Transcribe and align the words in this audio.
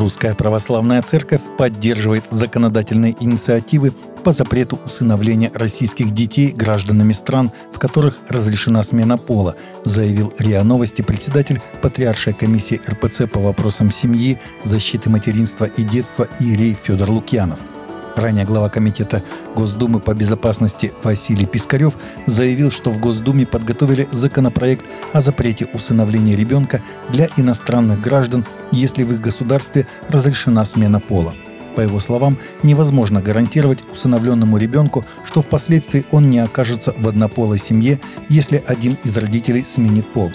Русская 0.00 0.34
Православная 0.34 1.02
Церковь 1.02 1.42
поддерживает 1.58 2.24
законодательные 2.30 3.14
инициативы 3.20 3.92
по 4.24 4.32
запрету 4.32 4.78
усыновления 4.86 5.50
российских 5.52 6.12
детей 6.12 6.52
гражданами 6.52 7.12
стран, 7.12 7.52
в 7.70 7.78
которых 7.78 8.18
разрешена 8.30 8.82
смена 8.82 9.18
пола, 9.18 9.56
заявил 9.84 10.32
РИА 10.38 10.64
Новости 10.64 11.02
председатель 11.02 11.60
Патриаршей 11.82 12.32
комиссии 12.32 12.80
РПЦ 12.88 13.30
по 13.30 13.40
вопросам 13.40 13.90
семьи, 13.90 14.38
защиты 14.64 15.10
материнства 15.10 15.66
и 15.66 15.82
детства 15.82 16.26
Иерей 16.40 16.74
Федор 16.82 17.10
Лукьянов– 17.10 17.58
Ранее 18.20 18.44
глава 18.44 18.68
Комитета 18.68 19.22
Госдумы 19.56 19.98
по 19.98 20.12
безопасности 20.12 20.92
Василий 21.02 21.46
Пискарев 21.46 21.94
заявил, 22.26 22.70
что 22.70 22.90
в 22.90 23.00
Госдуме 23.00 23.46
подготовили 23.46 24.06
законопроект 24.12 24.84
о 25.14 25.22
запрете 25.22 25.66
усыновления 25.72 26.36
ребенка 26.36 26.82
для 27.08 27.30
иностранных 27.38 28.02
граждан, 28.02 28.44
если 28.72 29.04
в 29.04 29.12
их 29.14 29.22
государстве 29.22 29.86
разрешена 30.10 30.66
смена 30.66 31.00
пола. 31.00 31.32
По 31.76 31.80
его 31.80 31.98
словам, 31.98 32.36
невозможно 32.62 33.22
гарантировать 33.22 33.82
усыновленному 33.90 34.58
ребенку, 34.58 35.02
что 35.24 35.40
впоследствии 35.40 36.04
он 36.10 36.28
не 36.28 36.40
окажется 36.40 36.92
в 36.98 37.08
однополой 37.08 37.58
семье, 37.58 38.00
если 38.28 38.62
один 38.66 38.98
из 39.02 39.16
родителей 39.16 39.64
сменит 39.64 40.12
пол. 40.12 40.30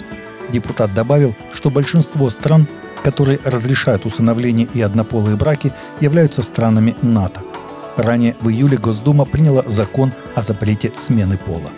Депутат 0.50 0.92
добавил, 0.92 1.36
что 1.52 1.70
большинство 1.70 2.30
стран, 2.30 2.66
которые 3.04 3.38
разрешают 3.44 4.06
усыновление 4.06 4.66
и 4.74 4.80
однополые 4.80 5.36
браки, 5.36 5.72
являются 6.00 6.42
странами 6.42 6.96
НАТО– 7.00 7.42
Ранее 7.96 8.36
в 8.40 8.50
июле 8.50 8.76
Госдума 8.76 9.24
приняла 9.24 9.62
закон 9.66 10.12
о 10.34 10.42
запрете 10.42 10.92
смены 10.96 11.38
пола. 11.38 11.70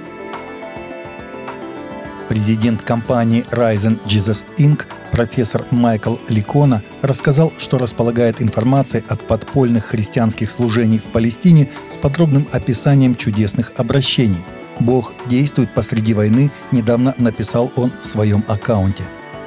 Президент 2.28 2.82
компании 2.82 3.44
Ryzen 3.52 4.04
Jesus 4.04 4.44
Inc. 4.58 4.82
профессор 5.12 5.64
Майкл 5.70 6.16
Ликона 6.28 6.82
рассказал, 7.02 7.52
что 7.56 7.78
располагает 7.78 8.42
информацией 8.42 9.04
от 9.08 9.26
подпольных 9.26 9.86
христианских 9.86 10.50
служений 10.50 10.98
в 10.98 11.04
Палестине 11.04 11.70
с 11.88 11.96
подробным 11.96 12.48
описанием 12.50 13.14
чудесных 13.14 13.72
обращений. 13.76 14.44
«Бог 14.80 15.12
действует 15.26 15.72
посреди 15.72 16.14
войны», 16.14 16.50
недавно 16.70 17.14
написал 17.16 17.72
он 17.76 17.92
в 18.02 18.06
своем 18.06 18.44
аккаунте. 18.48 19.04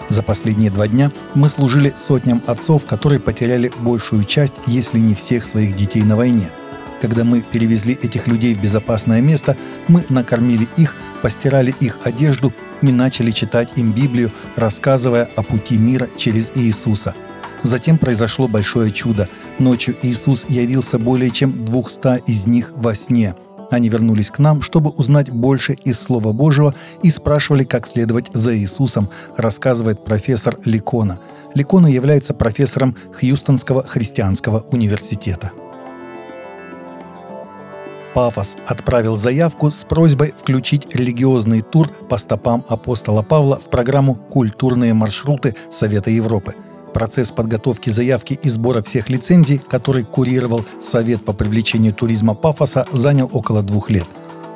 За 0.10 0.24
последние 0.24 0.72
два 0.72 0.88
дня 0.88 1.12
мы 1.36 1.50
служили 1.50 1.94
сотням 1.96 2.42
отцов, 2.48 2.86
которые 2.86 3.20
потеряли 3.20 3.72
большую 3.80 4.24
часть, 4.24 4.56
если 4.66 5.00
не 5.00 5.16
всех 5.16 5.46
своих 5.46 5.76
детей 5.76 6.04
на 6.04 6.16
войне– 6.16 6.50
когда 7.02 7.24
мы 7.24 7.42
перевезли 7.42 7.94
этих 7.94 8.28
людей 8.28 8.54
в 8.54 8.62
безопасное 8.62 9.22
место, 9.22 9.58
мы 9.88 10.06
накормили 10.10 10.68
их, 10.78 10.96
постирали 11.22 11.74
их 11.80 11.98
одежду 12.04 12.54
и 12.82 12.92
начали 12.92 13.32
читать 13.32 13.78
им 13.78 13.92
Библию, 13.92 14.32
рассказывая 14.56 15.28
о 15.36 15.44
пути 15.44 15.78
мира 15.78 16.08
через 16.16 16.52
Иисуса. 16.56 17.14
Затем 17.64 17.98
произошло 17.98 18.48
большое 18.48 18.92
чудо. 18.92 19.30
Ночью 19.60 19.96
Иисус 20.02 20.46
явился 20.48 20.98
более 20.98 21.30
чем 21.32 21.66
200 21.66 22.30
из 22.30 22.48
них 22.48 22.72
во 22.76 22.96
сне. 22.96 23.36
Они 23.70 23.88
вернулись 23.88 24.32
к 24.32 24.40
нам, 24.40 24.62
чтобы 24.62 24.90
узнать 24.90 25.30
больше 25.30 25.74
из 25.74 26.00
Слова 26.00 26.34
Божьего 26.34 26.76
и 27.04 27.10
спрашивали, 27.10 27.64
как 27.64 27.88
следовать 27.88 28.28
за 28.34 28.56
Иисусом, 28.58 29.10
рассказывает 29.38 30.04
профессор 30.04 30.58
Ликона. 30.66 31.20
Ликона 31.54 31.88
является 31.88 32.34
профессором 32.34 32.96
Хьюстонского 33.14 33.84
христианского 33.84 34.66
университета. 34.72 35.52
Пафос 38.14 38.58
отправил 38.68 39.18
заявку 39.18 39.72
с 39.72 39.84
просьбой 39.84 40.34
включить 40.38 40.94
религиозный 40.94 41.62
тур 41.62 41.88
по 42.10 42.18
стопам 42.18 42.64
апостола 42.68 43.22
Павла 43.22 43.58
в 43.58 43.70
программу 43.70 44.16
«Культурные 44.16 44.94
маршруты 44.94 45.56
Совета 45.70 46.12
Европы». 46.12 46.56
Процесс 46.94 47.32
подготовки 47.32 47.90
заявки 47.90 48.38
и 48.42 48.50
сбора 48.50 48.82
всех 48.82 49.10
лицензий, 49.10 49.60
который 49.60 50.04
курировал 50.04 50.66
Совет 50.82 51.24
по 51.24 51.32
привлечению 51.32 51.94
туризма 51.94 52.34
Пафоса, 52.34 52.86
занял 52.92 53.30
около 53.32 53.64
двух 53.64 53.90
лет. 53.90 54.08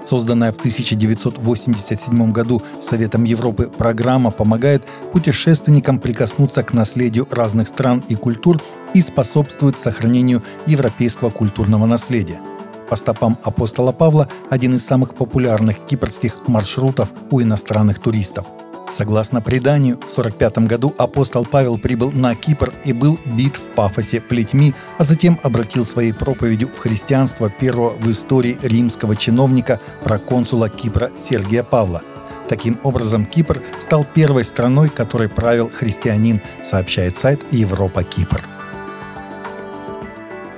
Созданная 0.03 0.51
в 0.51 0.57
1987 0.57 2.31
году 2.31 2.61
Советом 2.79 3.23
Европы 3.23 3.71
программа 3.75 4.31
помогает 4.31 4.83
путешественникам 5.13 5.97
прикоснуться 5.97 6.61
к 6.61 6.73
наследию 6.73 7.25
разных 7.31 7.69
стран 7.69 8.03
и 8.09 8.15
культур 8.15 8.61
и 8.93 8.99
способствует 8.99 9.79
сохранению 9.79 10.43
европейского 10.67 11.29
культурного 11.29 11.85
наследия– 11.85 12.39
по 12.89 12.95
стопам 12.95 13.37
апостола 13.43 13.91
Павла 13.91 14.27
один 14.49 14.75
из 14.75 14.85
самых 14.85 15.15
популярных 15.15 15.85
кипрских 15.85 16.47
маршрутов 16.47 17.09
у 17.31 17.41
иностранных 17.41 17.99
туристов. 17.99 18.45
Согласно 18.89 19.41
преданию, 19.41 19.99
в 20.05 20.09
45 20.09 20.59
году 20.59 20.93
апостол 20.97 21.45
Павел 21.45 21.79
прибыл 21.79 22.11
на 22.11 22.35
Кипр 22.35 22.71
и 22.83 22.93
был 22.93 23.17
бит 23.25 23.55
в 23.55 23.71
Пафосе 23.71 24.21
плетьми, 24.21 24.73
а 24.99 25.03
затем 25.03 25.39
обратил 25.43 25.83
своей 25.85 26.13
проповедью 26.13 26.69
в 26.69 26.77
христианство 26.77 27.49
первого 27.49 27.91
в 27.97 28.09
истории 28.09 28.57
римского 28.61 29.15
чиновника 29.15 29.79
проконсула 30.03 30.69
Кипра 30.69 31.09
Сергия 31.17 31.63
Павла. 31.63 32.03
Таким 32.47 32.79
образом, 32.83 33.25
Кипр 33.25 33.61
стал 33.79 34.05
первой 34.05 34.43
страной, 34.43 34.89
которой 34.89 35.29
правил 35.29 35.71
христианин, 35.73 36.41
сообщает 36.63 37.17
сайт 37.17 37.41
Европа 37.51 38.03
Кипр. 38.03 38.41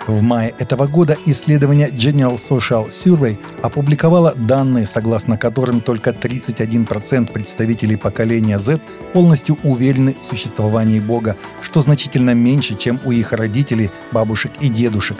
В 0.07 0.21
мае 0.21 0.53
этого 0.57 0.87
года 0.87 1.17
исследование 1.25 1.89
General 1.89 2.35
Social 2.35 2.87
Survey 2.87 3.37
опубликовало 3.61 4.33
данные, 4.35 4.85
согласно 4.85 5.37
которым 5.37 5.81
только 5.81 6.11
31% 6.11 7.29
представителей 7.33 7.97
поколения 7.97 8.57
Z 8.57 8.79
полностью 9.11 9.57
уверены 9.63 10.15
в 10.21 10.23
существовании 10.23 11.01
Бога, 11.01 11.35
что 11.61 11.81
значительно 11.81 12.33
меньше, 12.33 12.77
чем 12.77 13.01
у 13.03 13.11
их 13.11 13.33
родителей, 13.33 13.91
бабушек 14.13 14.53
и 14.61 14.69
дедушек. 14.69 15.17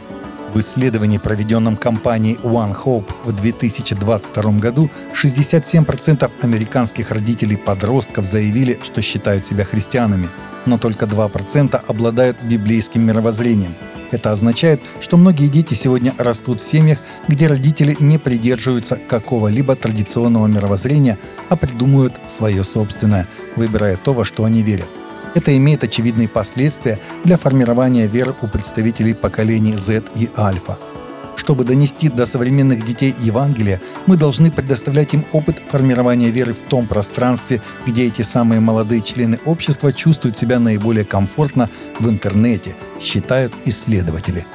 В 0.53 0.59
исследовании, 0.59 1.17
проведенном 1.17 1.75
компанией 1.75 2.37
One 2.37 2.73
Hope 2.85 3.11
в 3.25 3.33
2022 3.33 4.51
году, 4.59 4.89
67% 5.13 6.31
американских 6.41 7.11
родителей-подростков 7.11 8.25
заявили, 8.25 8.79
что 8.81 9.01
считают 9.01 9.45
себя 9.45 9.65
христианами, 9.65 10.29
но 10.65 10.77
только 10.77 11.05
2% 11.05 11.75
обладают 11.89 12.41
библейским 12.41 13.01
мировоззрением– 13.01 13.75
это 14.11 14.31
означает, 14.31 14.81
что 14.99 15.17
многие 15.17 15.47
дети 15.47 15.73
сегодня 15.73 16.13
растут 16.17 16.61
в 16.61 16.69
семьях, 16.69 16.99
где 17.27 17.47
родители 17.47 17.95
не 17.99 18.17
придерживаются 18.17 18.95
какого-либо 18.95 19.75
традиционного 19.75 20.47
мировоззрения, 20.47 21.17
а 21.49 21.55
придумывают 21.55 22.19
свое 22.27 22.63
собственное, 22.63 23.27
выбирая 23.55 23.97
то, 23.97 24.13
во 24.13 24.25
что 24.25 24.43
они 24.43 24.61
верят. 24.61 24.89
Это 25.35 25.55
имеет 25.55 25.83
очевидные 25.83 26.29
последствия 26.29 26.99
для 27.23 27.37
формирования 27.37 28.07
веры 28.07 28.33
у 28.41 28.47
представителей 28.47 29.13
поколений 29.13 29.75
Z 29.75 30.03
и 30.15 30.29
Альфа– 30.37 30.77
чтобы 31.37 31.63
донести 31.63 32.09
до 32.09 32.25
современных 32.25 32.85
детей 32.85 33.15
Евангелие, 33.21 33.79
мы 34.05 34.17
должны 34.17 34.51
предоставлять 34.51 35.13
им 35.13 35.25
опыт 35.31 35.61
формирования 35.67 36.29
веры 36.29 36.53
в 36.53 36.63
том 36.63 36.87
пространстве, 36.87 37.61
где 37.85 38.07
эти 38.07 38.23
самые 38.23 38.59
молодые 38.59 39.01
члены 39.01 39.39
общества 39.45 39.93
чувствуют 39.93 40.37
себя 40.37 40.59
наиболее 40.59 41.05
комфортно 41.05 41.69
в 41.99 42.09
интернете, 42.09 42.75
считают 42.99 43.53
исследователи. 43.65 44.45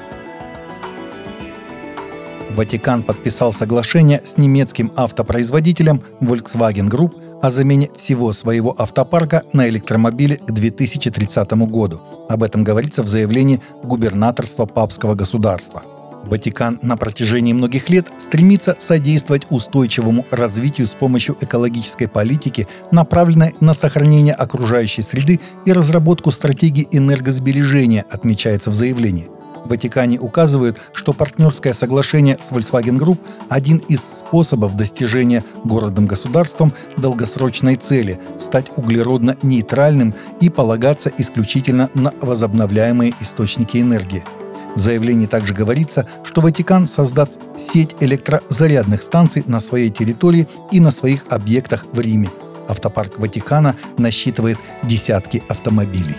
Ватикан 2.50 3.02
подписал 3.02 3.52
соглашение 3.52 4.20
с 4.22 4.36
немецким 4.36 4.92
автопроизводителем 4.94 6.02
Volkswagen 6.20 6.90
Group 6.90 7.14
о 7.40 7.50
замене 7.50 7.90
всего 7.96 8.32
своего 8.32 8.74
автопарка 8.78 9.42
на 9.52 9.68
электромобили 9.68 10.36
к 10.36 10.50
2030 10.50 11.52
году. 11.52 12.00
Об 12.28 12.42
этом 12.42 12.62
говорится 12.62 13.02
в 13.02 13.08
заявлении 13.08 13.60
губернаторства 13.82 14.66
папского 14.66 15.14
государства. 15.14 15.82
Ватикан 16.24 16.78
на 16.82 16.96
протяжении 16.96 17.52
многих 17.52 17.90
лет 17.90 18.06
стремится 18.18 18.76
содействовать 18.78 19.46
устойчивому 19.50 20.24
развитию 20.30 20.86
с 20.86 20.94
помощью 20.94 21.36
экологической 21.40 22.06
политики, 22.06 22.68
направленной 22.90 23.54
на 23.60 23.74
сохранение 23.74 24.34
окружающей 24.34 25.02
среды 25.02 25.40
и 25.64 25.72
разработку 25.72 26.30
стратегии 26.30 26.88
энергосбережения, 26.90 28.04
отмечается 28.10 28.70
в 28.70 28.74
заявлении. 28.74 29.28
В 29.64 29.68
Ватикане 29.68 30.18
указывают, 30.18 30.78
что 30.92 31.12
партнерское 31.12 31.72
соглашение 31.72 32.36
с 32.36 32.50
Volkswagen 32.50 32.98
Group– 32.98 33.18
один 33.48 33.78
из 33.88 34.00
способов 34.00 34.76
достижения 34.76 35.44
городом-государством 35.64 36.72
долгосрочной 36.96 37.76
цели– 37.76 38.18
стать 38.38 38.66
углеродно-нейтральным 38.76 40.14
и 40.40 40.50
полагаться 40.50 41.12
исключительно 41.16 41.90
на 41.94 42.12
возобновляемые 42.20 43.14
источники 43.20 43.78
энергии– 43.78 44.24
в 44.74 44.78
заявлении 44.78 45.26
также 45.26 45.54
говорится, 45.54 46.06
что 46.24 46.40
Ватикан 46.40 46.86
создаст 46.86 47.40
сеть 47.56 47.94
электрозарядных 48.00 49.02
станций 49.02 49.42
на 49.46 49.60
своей 49.60 49.90
территории 49.90 50.48
и 50.70 50.80
на 50.80 50.90
своих 50.90 51.24
объектах 51.28 51.86
в 51.92 52.00
Риме. 52.00 52.30
Автопарк 52.68 53.18
Ватикана 53.18 53.76
насчитывает 53.98 54.58
десятки 54.82 55.42
автомобилей. 55.48 56.16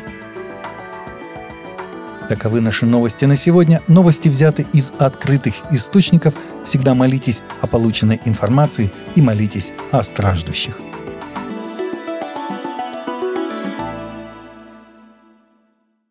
Таковы 2.30 2.62
наши 2.62 2.86
новости 2.86 3.26
на 3.26 3.36
сегодня. 3.36 3.82
Новости 3.88 4.30
взяты 4.30 4.66
из 4.72 4.92
открытых 4.98 5.56
источников. 5.72 6.34
Всегда 6.64 6.94
молитесь 6.94 7.42
о 7.62 7.68
полученной 7.68 8.22
информации 8.26 8.92
и 9.16 9.22
молитесь 9.22 9.72
о 9.92 10.04
страждущих. 10.04 10.78